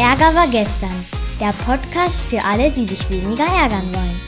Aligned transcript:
Ärger 0.00 0.34
war 0.34 0.48
gestern. 0.48 1.04
Der 1.38 1.52
Podcast 1.66 2.18
für 2.30 2.42
alle, 2.42 2.70
die 2.70 2.86
sich 2.86 3.10
weniger 3.10 3.44
ärgern 3.44 3.94
wollen. 3.94 4.18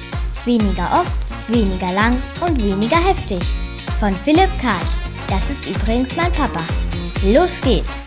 Weniger 0.45 1.00
oft, 1.00 1.48
weniger 1.48 1.90
lang 1.92 2.22
und 2.46 2.62
weniger 2.62 2.98
heftig. 2.98 3.42
Von 3.98 4.12
Philipp 4.12 4.50
Karch. 4.61 4.93
Das 5.29 5.48
ist 5.48 5.64
übrigens 5.64 6.14
mein 6.14 6.30
Papa. 6.34 6.61
Los 7.22 7.58
geht's! 7.62 8.02